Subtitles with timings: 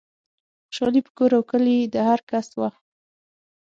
[0.67, 2.69] خوشحالي په کور و کلي د هرکس وه